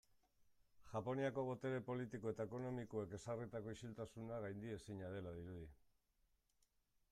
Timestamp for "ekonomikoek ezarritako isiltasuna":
2.49-4.41